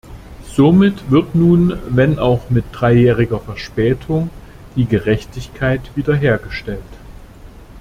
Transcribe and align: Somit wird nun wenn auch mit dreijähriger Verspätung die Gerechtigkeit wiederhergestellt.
Somit 0.55 1.11
wird 1.11 1.35
nun 1.35 1.77
wenn 1.95 2.17
auch 2.17 2.49
mit 2.49 2.65
dreijähriger 2.71 3.39
Verspätung 3.39 4.31
die 4.75 4.85
Gerechtigkeit 4.87 5.95
wiederhergestellt. 5.95 6.81